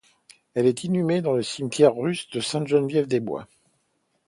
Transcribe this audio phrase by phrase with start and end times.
[0.55, 3.47] Elle est inhumée dans le cimetière russe de Sainte-Geneviève-des-Bois.